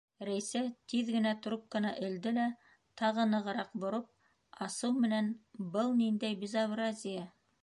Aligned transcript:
Рәйсә 0.27 0.61
тиҙ 0.93 1.09
генә 1.15 1.33
трубканы 1.47 1.91
элде 2.07 2.33
лә, 2.39 2.47
тағы 3.03 3.27
нығыраҡ 3.35 3.77
бороп, 3.85 4.11
асыу 4.69 4.97
менән:- 5.05 5.33
Был 5.77 5.97
ниндәй 6.05 6.43
безобразие! 6.47 7.29